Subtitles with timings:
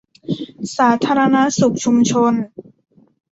[0.77, 2.33] สาธารณสุขชุมชน